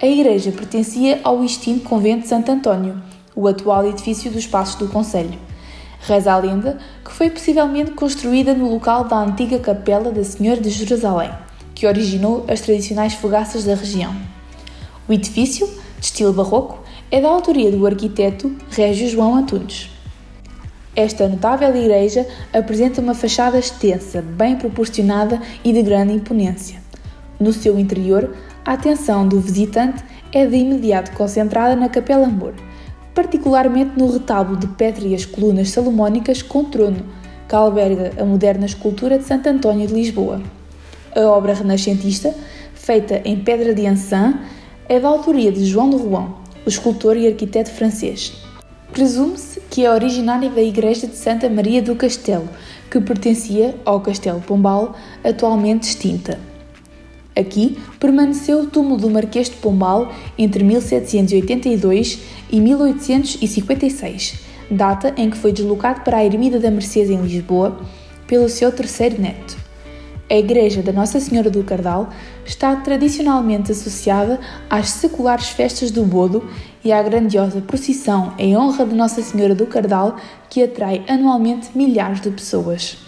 a 0.00 0.06
igreja 0.06 0.52
pertencia 0.52 1.18
ao 1.24 1.42
extinto 1.42 1.82
Convento 1.82 2.22
de 2.22 2.28
Santo 2.28 2.52
António, 2.52 3.02
o 3.34 3.48
atual 3.48 3.84
edifício 3.88 4.30
dos 4.30 4.46
Passos 4.46 4.76
do 4.76 4.86
Conselho. 4.86 5.47
Reza 6.00 6.32
a 6.32 6.38
lenda 6.38 6.78
que 7.04 7.12
foi 7.12 7.30
possivelmente 7.30 7.90
construída 7.90 8.54
no 8.54 8.70
local 8.70 9.04
da 9.04 9.18
antiga 9.18 9.58
Capela 9.58 10.10
da 10.10 10.24
Senhora 10.24 10.60
de 10.60 10.70
Jerusalém, 10.70 11.30
que 11.74 11.86
originou 11.86 12.44
as 12.48 12.60
tradicionais 12.60 13.14
fogaças 13.14 13.64
da 13.64 13.74
região. 13.74 14.14
O 15.08 15.12
edifício, 15.12 15.66
de 15.98 16.06
estilo 16.06 16.32
barroco, 16.32 16.82
é 17.10 17.20
da 17.20 17.28
autoria 17.28 17.70
do 17.70 17.86
arquiteto 17.86 18.54
Régio 18.70 19.08
João 19.08 19.34
Antunes. 19.34 19.90
Esta 20.94 21.28
notável 21.28 21.74
igreja 21.76 22.26
apresenta 22.52 23.00
uma 23.00 23.14
fachada 23.14 23.58
extensa, 23.58 24.20
bem 24.20 24.56
proporcionada 24.56 25.40
e 25.64 25.72
de 25.72 25.82
grande 25.82 26.12
imponência. 26.12 26.82
No 27.38 27.52
seu 27.52 27.78
interior, 27.78 28.34
a 28.64 28.72
atenção 28.72 29.26
do 29.26 29.38
visitante 29.40 30.02
é 30.32 30.44
de 30.44 30.56
imediato 30.56 31.12
concentrada 31.12 31.76
na 31.76 31.88
Capela 31.88 32.26
Amor, 32.26 32.54
particularmente 33.18 33.98
no 33.98 34.12
retábulo 34.12 34.56
de 34.56 34.68
pétreas 34.68 35.26
colunas 35.26 35.70
salomónicas 35.70 36.40
com 36.40 36.62
trono, 36.62 37.04
que 37.48 37.54
alberga 37.56 38.12
a 38.16 38.24
moderna 38.24 38.64
escultura 38.64 39.18
de 39.18 39.24
Santo 39.24 39.48
António 39.48 39.88
de 39.88 39.92
Lisboa. 39.92 40.40
A 41.16 41.22
obra 41.22 41.52
renascentista, 41.52 42.32
feita 42.74 43.20
em 43.24 43.40
pedra 43.40 43.74
de 43.74 43.84
Ançã, 43.88 44.38
é 44.88 45.00
da 45.00 45.08
autoria 45.08 45.50
de 45.50 45.64
João 45.64 45.90
de 45.90 45.96
Rouen, 45.96 46.28
o 46.64 46.68
escultor 46.68 47.16
e 47.16 47.26
arquiteto 47.26 47.72
francês. 47.72 48.34
Presume-se 48.92 49.62
que 49.68 49.84
é 49.84 49.90
originária 49.90 50.48
da 50.48 50.62
igreja 50.62 51.08
de 51.08 51.16
Santa 51.16 51.50
Maria 51.50 51.82
do 51.82 51.96
Castelo, 51.96 52.48
que 52.88 53.00
pertencia 53.00 53.74
ao 53.84 54.00
Castelo 54.00 54.40
Pombal, 54.40 54.94
atualmente 55.24 55.88
extinta. 55.88 56.38
Aqui 57.38 57.78
permaneceu 58.00 58.62
o 58.62 58.66
túmulo 58.66 58.96
do 58.96 59.08
Marquês 59.08 59.48
de 59.48 59.56
Pombal 59.56 60.12
entre 60.36 60.64
1782 60.64 62.18
e 62.50 62.58
1856, 62.58 64.40
data 64.68 65.14
em 65.16 65.30
que 65.30 65.36
foi 65.36 65.52
deslocado 65.52 66.00
para 66.00 66.16
a 66.16 66.24
Ermida 66.24 66.58
da 66.58 66.68
Mercês 66.68 67.08
em 67.08 67.20
Lisboa 67.22 67.78
pelo 68.26 68.48
seu 68.48 68.72
terceiro 68.72 69.22
neto. 69.22 69.56
A 70.28 70.34
Igreja 70.34 70.82
da 70.82 70.92
Nossa 70.92 71.20
Senhora 71.20 71.48
do 71.48 71.62
Cardal 71.62 72.10
está 72.44 72.74
tradicionalmente 72.74 73.70
associada 73.70 74.40
às 74.68 74.90
seculares 74.90 75.48
festas 75.48 75.92
do 75.92 76.04
Bodo 76.04 76.50
e 76.84 76.92
à 76.92 77.00
grandiosa 77.02 77.60
procissão 77.60 78.34
em 78.36 78.56
honra 78.56 78.84
de 78.84 78.96
Nossa 78.96 79.22
Senhora 79.22 79.54
do 79.54 79.64
Cardal 79.64 80.16
que 80.50 80.62
atrai 80.62 81.04
anualmente 81.08 81.70
milhares 81.74 82.20
de 82.20 82.30
pessoas. 82.30 82.98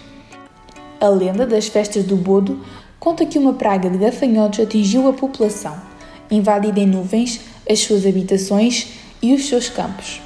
A 1.00 1.08
lenda 1.08 1.46
das 1.46 1.66
festas 1.66 2.04
do 2.04 2.16
Bodo 2.16 2.60
conta 3.00 3.24
que 3.24 3.38
uma 3.38 3.54
praga 3.54 3.88
de 3.88 3.96
gafanhotos 3.96 4.60
atingiu 4.60 5.08
a 5.08 5.12
população, 5.14 5.74
invadida 6.30 6.78
em 6.78 6.86
nuvens 6.86 7.40
as 7.68 7.80
suas 7.80 8.06
habitações 8.06 8.88
e 9.22 9.32
os 9.32 9.46
seus 9.46 9.70
campos. 9.70 10.20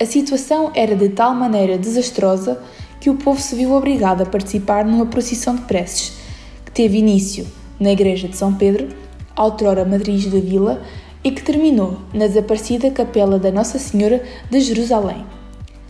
A 0.00 0.06
situação 0.06 0.72
era 0.74 0.96
de 0.96 1.10
tal 1.10 1.34
maneira 1.34 1.76
desastrosa 1.76 2.60
que 2.98 3.10
o 3.10 3.16
povo 3.16 3.40
se 3.40 3.54
viu 3.54 3.72
obrigado 3.72 4.22
a 4.22 4.26
participar 4.26 4.84
numa 4.84 5.06
procissão 5.06 5.54
de 5.54 5.62
preces, 5.62 6.14
que 6.64 6.72
teve 6.72 6.98
início 6.98 7.46
na 7.78 7.92
Igreja 7.92 8.26
de 8.26 8.36
São 8.36 8.54
Pedro, 8.54 8.88
outrora 9.36 9.84
matriz 9.84 10.24
da 10.26 10.40
vila, 10.40 10.82
e 11.22 11.30
que 11.30 11.42
terminou 11.42 11.98
na 12.12 12.26
desaparecida 12.26 12.90
Capela 12.90 13.38
da 13.38 13.52
Nossa 13.52 13.78
Senhora 13.78 14.24
de 14.50 14.60
Jerusalém. 14.60 15.24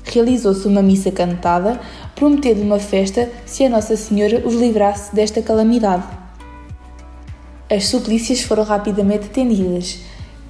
Realizou-se 0.05 0.67
uma 0.67 0.83
missa 0.83 1.11
cantada, 1.11 1.81
prometendo 2.15 2.63
uma 2.63 2.79
festa 2.79 3.31
se 3.47 3.65
a 3.65 3.69
Nossa 3.69 3.97
Senhora 3.97 4.43
os 4.47 4.55
livrasse 4.55 5.15
desta 5.15 5.41
calamidade. 5.41 6.05
As 7.71 7.87
suplícias 7.87 8.43
foram 8.43 8.65
rapidamente 8.65 9.27
atendidas 9.27 10.01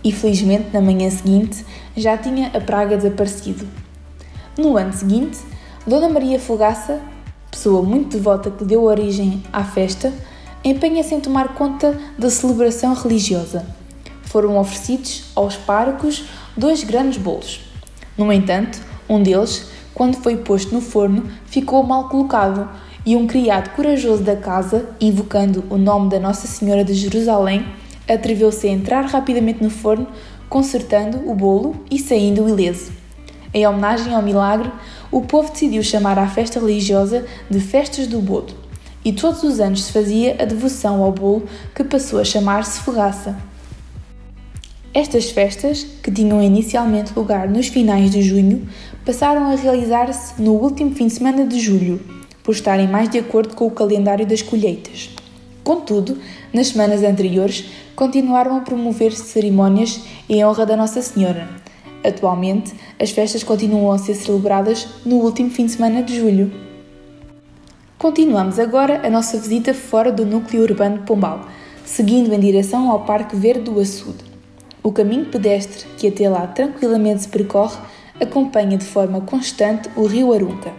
e, 0.02 0.11
felizmente, 0.11 0.71
na 0.73 0.80
manhã 0.80 1.09
seguinte 1.11 1.64
já 1.97 2.16
tinha 2.16 2.49
a 2.49 2.61
praga 2.61 2.97
desaparecido. 2.97 3.66
No 4.59 4.76
ano 4.76 4.92
seguinte, 4.92 5.38
Dona 5.87 6.09
Maria 6.09 6.38
Fogaça, 6.38 7.00
pessoa 7.50 7.82
muito 7.82 8.16
devota 8.16 8.50
que 8.50 8.64
deu 8.64 8.82
origem 8.85 9.42
à 9.52 9.62
festa, 9.62 10.12
empenha-se 10.64 11.14
em 11.14 11.21
tomar 11.21 11.54
conta 11.54 11.99
da 12.18 12.30
celebração 12.30 12.94
religiosa. 12.94 13.64
Foram 14.23 14.59
oferecidos 14.59 15.25
aos 15.35 15.56
párocos 15.56 16.25
dois 16.56 16.82
grandes 16.82 17.18
bolos. 17.18 17.61
No 18.16 18.32
entanto, 18.32 18.80
um 19.16 19.23
deles, 19.23 19.66
quando 19.95 20.16
foi 20.16 20.37
posto 20.37 20.75
no 20.75 20.81
forno, 20.81 21.28
ficou 21.47 21.83
mal 21.83 22.09
colocado 22.09 22.69
e 23.04 23.16
um 23.16 23.26
criado 23.26 23.75
corajoso 23.75 24.23
da 24.23 24.37
casa, 24.37 24.88
invocando 25.00 25.64
o 25.69 25.76
nome 25.76 26.09
da 26.09 26.21
Nossa 26.21 26.47
Senhora 26.47 26.85
de 26.85 26.95
Jerusalém, 26.95 27.66
atreveu-se 28.09 28.66
a 28.66 28.71
entrar 28.71 29.04
rapidamente 29.04 29.62
no 29.62 29.71
forno, 29.71 30.07
consertando 30.49 31.28
o 31.28 31.35
bolo 31.35 31.76
e 31.90 31.99
saindo 31.99 32.49
ileso. 32.49 32.92
Em 33.52 33.66
homenagem 33.66 34.14
ao 34.14 34.23
milagre, 34.23 34.71
o 35.11 35.21
povo 35.23 35.52
decidiu 35.52 35.83
chamar 35.83 36.19
a 36.19 36.26
festa 36.26 36.59
religiosa 36.59 37.26
de 37.50 37.61
Festas 37.61 38.07
do 38.07 38.21
Bodo, 38.21 38.54
e 39.04 39.12
todos 39.12 39.42
os 39.42 39.61
anos 39.61 39.85
se 39.85 39.92
fazia 39.92 40.37
a 40.40 40.45
devoção 40.45 41.02
ao 41.02 41.12
bolo 41.12 41.45
que 41.75 41.85
passou 41.85 42.21
a 42.21 42.25
chamar-se 42.25 42.81
fogaça. 42.81 43.37
Estas 44.94 45.30
festas, 45.30 45.87
que 46.02 46.11
tinham 46.11 46.42
inicialmente 46.42 47.12
lugar 47.16 47.49
nos 47.49 47.68
finais 47.68 48.11
de 48.11 48.22
junho, 48.22 48.68
passaram 49.04 49.50
a 49.50 49.54
realizar-se 49.54 50.40
no 50.40 50.52
último 50.52 50.94
fim 50.94 51.06
de 51.06 51.14
semana 51.14 51.46
de 51.46 51.58
julho, 51.58 52.00
por 52.42 52.52
estarem 52.52 52.88
mais 52.88 53.08
de 53.08 53.18
acordo 53.18 53.54
com 53.54 53.66
o 53.66 53.70
calendário 53.70 54.26
das 54.26 54.42
colheitas. 54.42 55.11
Contudo, 55.64 56.18
nas 56.52 56.68
semanas 56.68 57.02
anteriores, 57.02 57.66
continuaram 57.96 58.56
a 58.56 58.61
promover-se 58.61 59.25
cerimónias 59.25 60.00
em 60.28 60.44
honra 60.44 60.66
da 60.66 60.76
Nossa 60.76 61.00
Senhora, 61.00 61.62
Atualmente, 62.04 62.75
as 63.00 63.12
festas 63.12 63.44
continuam 63.44 63.92
a 63.92 63.99
ser 63.99 64.14
celebradas 64.14 64.88
no 65.06 65.16
último 65.16 65.50
fim 65.50 65.66
de 65.66 65.72
semana 65.72 66.02
de 66.02 66.18
julho. 66.18 66.52
Continuamos 67.96 68.58
agora 68.58 69.06
a 69.06 69.11
nossa 69.11 69.38
visita 69.38 69.72
fora 69.72 70.11
do 70.11 70.26
núcleo 70.26 70.62
urbano 70.62 70.99
de 70.99 71.04
Pombal, 71.04 71.46
seguindo 71.84 72.32
em 72.34 72.40
direção 72.40 72.90
ao 72.90 73.04
Parque 73.04 73.37
Verde 73.37 73.62
do 73.62 73.78
Açude. 73.78 74.31
O 74.82 74.90
caminho 74.90 75.26
pedestre 75.26 75.86
que 75.96 76.08
até 76.08 76.28
lá 76.28 76.46
tranquilamente 76.46 77.22
se 77.22 77.28
percorre 77.28 77.78
acompanha 78.20 78.76
de 78.76 78.84
forma 78.84 79.20
constante 79.20 79.88
o 79.96 80.06
Rio 80.06 80.32
Arunca. 80.32 80.72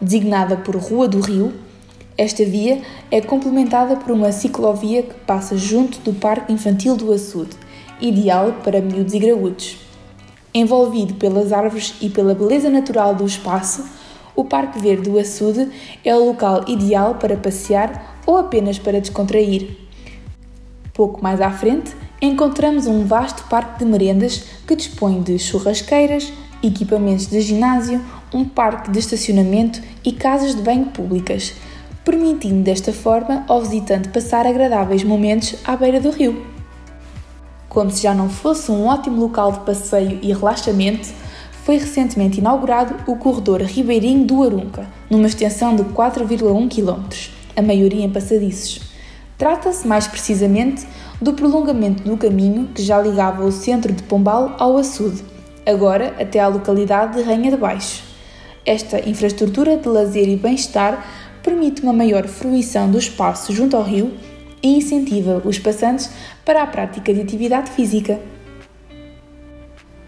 Designada 0.00 0.56
por 0.56 0.76
Rua 0.76 1.08
do 1.08 1.20
Rio, 1.20 1.52
esta 2.16 2.44
via 2.44 2.82
é 3.10 3.20
complementada 3.20 3.96
por 3.96 4.12
uma 4.12 4.32
ciclovia 4.32 5.02
que 5.02 5.14
passa 5.26 5.56
junto 5.56 5.98
do 6.00 6.12
Parque 6.12 6.52
Infantil 6.52 6.96
do 6.96 7.12
Açude 7.12 7.56
ideal 8.02 8.56
para 8.64 8.80
miúdos 8.80 9.14
e 9.14 9.18
graúdos. 9.18 9.78
Envolvido 10.52 11.14
pelas 11.14 11.52
árvores 11.52 11.94
e 12.00 12.10
pela 12.10 12.34
beleza 12.34 12.68
natural 12.68 13.14
do 13.14 13.24
espaço, 13.24 13.88
o 14.34 14.44
Parque 14.44 14.78
Verde 14.78 15.08
do 15.08 15.18
Açude 15.18 15.70
é 16.04 16.14
o 16.14 16.24
local 16.24 16.64
ideal 16.66 17.14
para 17.14 17.36
passear 17.36 18.20
ou 18.26 18.36
apenas 18.36 18.78
para 18.78 19.00
descontrair. 19.00 19.76
Pouco 20.92 21.22
mais 21.22 21.40
à 21.40 21.50
frente, 21.50 21.94
encontramos 22.22 22.86
um 22.86 23.04
vasto 23.04 23.42
parque 23.48 23.80
de 23.80 23.84
merendas 23.84 24.44
que 24.64 24.76
dispõe 24.76 25.20
de 25.20 25.40
churrasqueiras, 25.40 26.32
equipamentos 26.62 27.26
de 27.26 27.40
ginásio, 27.40 28.00
um 28.32 28.44
parque 28.44 28.92
de 28.92 29.00
estacionamento 29.00 29.82
e 30.04 30.12
casas 30.12 30.54
de 30.54 30.62
banho 30.62 30.86
públicas, 30.86 31.52
permitindo 32.04 32.62
desta 32.62 32.92
forma 32.92 33.44
ao 33.48 33.60
visitante 33.60 34.08
passar 34.10 34.46
agradáveis 34.46 35.02
momentos 35.02 35.56
à 35.64 35.74
beira 35.74 36.00
do 36.00 36.10
rio. 36.10 36.46
Como 37.68 37.90
se 37.90 38.04
já 38.04 38.14
não 38.14 38.28
fosse 38.28 38.70
um 38.70 38.86
ótimo 38.86 39.20
local 39.20 39.50
de 39.50 39.60
passeio 39.60 40.20
e 40.22 40.32
relaxamento, 40.32 41.08
foi 41.64 41.76
recentemente 41.76 42.38
inaugurado 42.38 42.94
o 43.10 43.16
corredor 43.16 43.62
Ribeirinho 43.62 44.24
do 44.24 44.44
Arunca, 44.44 44.86
numa 45.10 45.26
extensão 45.26 45.74
de 45.74 45.82
4,1 45.82 46.68
km, 46.68 47.02
a 47.56 47.62
maioria 47.62 48.04
em 48.04 48.10
passadiços. 48.10 48.91
Trata-se 49.42 49.84
mais 49.88 50.06
precisamente 50.06 50.86
do 51.20 51.32
prolongamento 51.32 52.04
do 52.04 52.16
caminho 52.16 52.68
que 52.72 52.80
já 52.80 53.02
ligava 53.02 53.44
o 53.44 53.50
centro 53.50 53.92
de 53.92 54.00
Pombal 54.04 54.54
ao 54.56 54.76
açude, 54.76 55.20
agora 55.66 56.14
até 56.16 56.38
à 56.38 56.46
localidade 56.46 57.16
de 57.16 57.22
Rainha 57.24 57.50
de 57.50 57.56
Baixo. 57.56 58.04
Esta 58.64 59.00
infraestrutura 59.00 59.76
de 59.76 59.88
lazer 59.88 60.28
e 60.28 60.36
bem-estar 60.36 61.04
permite 61.42 61.82
uma 61.82 61.92
maior 61.92 62.28
fruição 62.28 62.88
do 62.88 62.96
espaço 62.96 63.52
junto 63.52 63.76
ao 63.76 63.82
rio 63.82 64.12
e 64.62 64.76
incentiva 64.76 65.42
os 65.44 65.58
passantes 65.58 66.08
para 66.44 66.62
a 66.62 66.66
prática 66.68 67.12
de 67.12 67.22
atividade 67.22 67.72
física. 67.72 68.20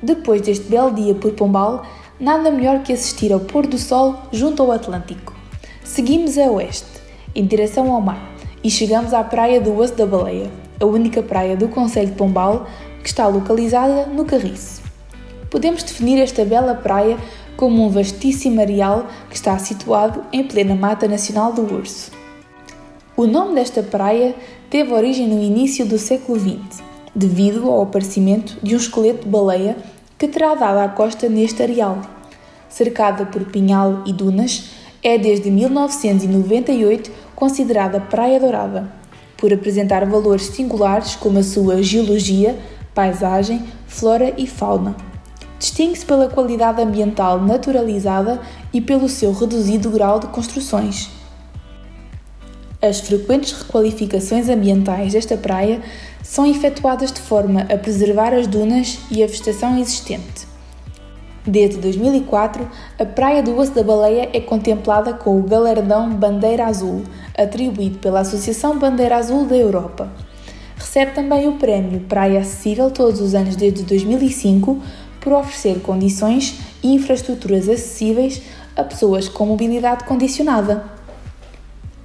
Depois 0.01 0.43
deste 0.43 0.67
belo 0.67 0.93
dia 0.93 1.13
por 1.13 1.33
Pombal, 1.33 1.85
nada 2.21 2.53
melhor 2.53 2.85
que 2.85 2.93
assistir 2.93 3.33
ao 3.33 3.41
pôr 3.41 3.67
do 3.67 3.79
sol 3.79 4.15
junto 4.31 4.63
ao 4.63 4.71
Atlântico. 4.71 5.35
Seguimos 5.83 6.39
a 6.39 6.45
oeste, 6.53 7.03
em 7.35 7.45
direção 7.45 7.93
ao 7.93 8.01
mar, 8.01 8.34
e 8.65 8.71
chegamos 8.71 9.13
à 9.13 9.23
praia 9.23 9.61
do 9.61 9.77
Osso 9.79 9.95
da 9.95 10.07
Baleia, 10.07 10.51
a 10.81 10.87
única 10.87 11.23
praia 11.23 11.55
do 11.55 11.69
Conselho 11.69 12.09
de 12.09 12.15
Pombal 12.15 12.67
que 13.03 13.09
está 13.11 13.27
localizada 13.27 14.07
no 14.07 14.25
Carriço. 14.25 14.81
Podemos 15.51 15.83
definir 15.83 16.19
esta 16.19 16.47
bela 16.47 16.75
praia 16.75 17.19
como 17.59 17.85
um 17.85 17.91
vastíssimo 17.91 18.63
areal 18.63 19.07
que 19.29 19.37
está 19.37 19.59
situado 19.59 20.25
em 20.33 20.43
plena 20.45 20.75
Mata 20.75 21.07
Nacional 21.07 21.53
do 21.53 21.63
Urso. 21.75 22.11
O 23.15 23.27
nome 23.27 23.55
desta 23.55 23.83
praia 23.83 24.35
teve 24.71 24.95
origem 24.95 25.29
no 25.29 25.43
início 25.43 25.85
do 25.85 25.99
século 25.99 26.41
XX, 26.41 26.83
devido 27.15 27.71
ao 27.71 27.83
aparecimento 27.83 28.57
de 28.63 28.75
um 28.75 28.79
esqueleto 28.79 29.25
de 29.25 29.29
baleia 29.29 29.77
que 30.19 30.27
terá 30.27 30.55
dado 30.55 30.79
à 30.79 30.89
costa 30.89 31.29
neste 31.29 31.63
areal. 31.63 32.01
Cercada 32.71 33.27
por 33.27 33.45
pinhal 33.45 34.03
e 34.07 34.13
dunas, 34.13 34.71
é 35.05 35.19
desde 35.19 35.51
1998 35.51 37.24
considerada 37.35 38.01
Praia 38.01 38.39
Dourada, 38.41 38.91
por 39.37 39.53
apresentar 39.53 40.05
valores 40.07 40.47
singulares 40.47 41.17
como 41.17 41.39
a 41.39 41.43
sua 41.43 41.83
geologia, 41.83 42.59
paisagem, 42.95 43.65
flora 43.87 44.33
e 44.37 44.47
fauna. 44.47 44.97
Distingue-se 45.59 46.05
pela 46.05 46.29
qualidade 46.29 46.81
ambiental 46.81 47.41
naturalizada 47.41 48.41
e 48.73 48.81
pelo 48.81 49.09
seu 49.09 49.33
reduzido 49.33 49.91
grau 49.91 50.21
de 50.21 50.27
construções. 50.29 51.11
As 52.83 53.01
frequentes 53.01 53.53
requalificações 53.53 54.49
ambientais 54.49 55.15
desta 55.15 55.37
praia 55.39 55.81
são 56.23 56.47
efetuadas 56.47 57.11
de 57.11 57.21
forma 57.21 57.63
a 57.63 57.79
preservar 57.79 58.35
as 58.35 58.47
dunas 58.47 58.99
e 59.11 59.23
a 59.23 59.27
vegetação 59.27 59.79
existente. 59.79 60.44
Desde 61.47 61.77
2004, 61.77 62.67
a 62.99 63.05
Praia 63.05 63.43
do 63.43 63.55
Osso 63.59 63.75
da 63.75 63.83
Baleia 63.83 64.31
é 64.33 64.41
contemplada 64.41 65.13
com 65.13 65.39
o 65.39 65.43
galardão 65.43 66.09
Bandeira 66.09 66.65
Azul, 66.65 67.03
atribuído 67.37 67.99
pela 67.99 68.21
Associação 68.21 68.79
Bandeira 68.79 69.17
Azul 69.17 69.45
da 69.45 69.55
Europa. 69.55 70.11
Recebe 70.75 71.13
também 71.13 71.47
o 71.47 71.59
prémio 71.59 72.01
Praia 72.01 72.41
Acessível 72.41 72.91
todos 72.91 73.21
os 73.21 73.35
anos 73.35 73.57
desde 73.57 73.83
2005 73.83 74.81
por 75.21 75.35
oferecer 75.35 75.81
condições 75.81 76.61
e 76.83 76.95
infraestruturas 76.95 77.69
acessíveis 77.69 78.41
a 78.75 78.83
pessoas 78.83 79.29
com 79.29 79.45
mobilidade 79.45 80.05
condicionada. 80.05 80.83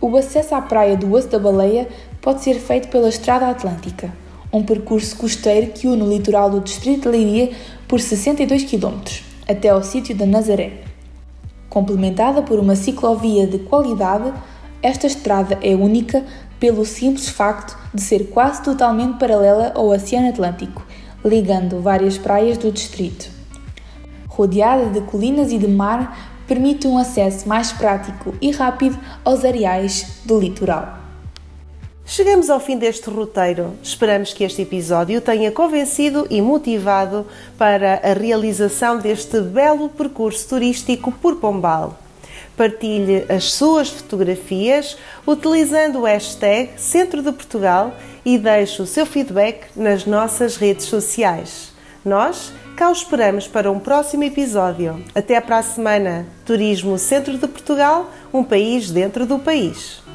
O 0.02 0.18
acesso 0.18 0.54
à 0.54 0.62
praia 0.62 0.98
do 0.98 1.14
Osso 1.14 1.30
da 1.30 1.40
Baleia 1.40 1.88
pode 2.22 2.44
ser 2.44 2.56
feito 2.56 2.90
pela 2.90 3.08
Estrada 3.08 3.48
Atlântica, 3.48 4.14
um 4.52 4.64
percurso 4.64 5.16
costeiro 5.16 5.72
que 5.72 5.88
une 5.88 6.04
o 6.04 6.10
litoral 6.10 6.50
do 6.50 6.60
Distrito 6.60 7.04
de 7.04 7.08
Leiria 7.10 7.52
por 7.88 8.02
62 8.02 8.66
km, 8.66 9.29
até 9.50 9.70
ao 9.70 9.82
sítio 9.82 10.16
da 10.16 10.26
Nazaré. 10.26 10.84
Complementada 11.70 12.42
por 12.44 12.60
uma 12.60 12.76
ciclovia 12.76 13.48
de 13.48 13.60
qualidade, 13.60 14.32
esta 14.82 15.08
estrada 15.08 15.58
é 15.62 15.76
única 15.76 16.24
pelo 16.60 16.86
simples 16.86 17.30
facto 17.30 17.78
de 17.94 18.02
ser 18.02 18.30
quase 18.30 18.62
totalmente 18.62 19.18
paralela 19.18 19.72
ao 19.74 19.88
Oceano 19.88 20.30
Atlântico, 20.30 20.86
ligando 21.26 21.82
várias 21.82 22.18
praias 22.18 22.58
do 22.58 22.72
distrito. 22.72 23.30
Rodeada 24.28 24.86
de 24.88 25.02
colinas 25.02 25.52
e 25.52 25.58
de 25.58 25.68
mar, 25.68 26.38
permite 26.48 26.88
um 26.88 26.98
acesso 26.98 27.48
mais 27.48 27.72
prático 27.72 28.34
e 28.42 28.52
rápido 28.52 28.98
aos 29.24 29.44
areais 29.44 30.22
do 30.26 30.40
litoral. 30.40 30.99
Chegamos 32.10 32.50
ao 32.50 32.60
fim 32.60 32.76
deste 32.76 33.08
roteiro. 33.08 33.76
Esperamos 33.84 34.34
que 34.34 34.44
este 34.44 34.64
episódio 34.64 35.22
tenha 35.22 35.52
convencido 35.52 36.26
e 36.28 36.42
motivado 36.42 37.24
para 37.56 38.02
a 38.04 38.14
realização 38.14 38.98
deste 38.98 39.40
belo 39.42 39.90
percurso 39.90 40.50
turístico 40.50 41.12
por 41.12 41.36
Pombal. 41.36 42.00
Partilhe 42.58 43.26
as 43.30 43.52
suas 43.52 43.92
fotografias 43.92 44.98
utilizando 45.28 46.00
o 46.00 46.06
hashtag 46.06 46.72
Centro 46.78 47.22
de 47.22 47.32
Portugal 47.32 47.96
e 48.26 48.40
deixe 48.40 48.82
o 48.82 48.88
seu 48.88 49.06
feedback 49.06 49.68
nas 49.76 50.08
nossas 50.08 50.56
redes 50.58 50.88
sociais. 50.88 51.72
Nós 52.04 52.52
cá 52.76 52.90
o 52.90 52.92
esperamos 52.92 53.48
para 53.48 53.72
um 53.72 53.78
próximo 53.78 54.24
episódio. 54.24 55.00
Até 55.14 55.40
para 55.40 55.60
a 55.60 55.64
semana. 55.64 56.26
Turismo 56.44 56.98
Centro 56.98 57.38
de 57.38 57.48
Portugal, 57.48 58.10
um 58.34 58.44
país 58.44 58.90
dentro 58.90 59.28
do 59.28 59.38
país. 59.38 60.09